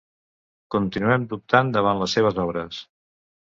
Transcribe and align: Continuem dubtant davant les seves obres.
Continuem 0.75 1.29
dubtant 1.35 1.71
davant 1.77 2.03
les 2.03 2.19
seves 2.19 2.43
obres. 2.49 2.85